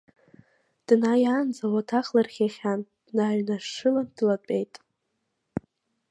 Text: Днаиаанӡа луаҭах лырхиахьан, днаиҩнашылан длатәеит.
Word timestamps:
Днаиаанӡа 0.87 1.65
луаҭах 1.71 2.07
лырхиахьан, 2.15 2.81
днаиҩнашылан 3.07 4.07
длатәеит. 4.15 4.73